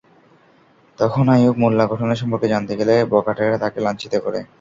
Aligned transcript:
তখন 0.97 1.25
আইয়ুব 1.29 1.55
মোল্লা 1.61 1.85
ঘটনা 1.91 2.13
সম্পর্কে 2.21 2.47
জানতে 2.53 2.73
গেলে 2.79 2.95
বখাটেরা 3.11 3.57
তাঁকে 3.63 3.79
লাঞ্ছিত 3.81 4.13
করে। 4.25 4.39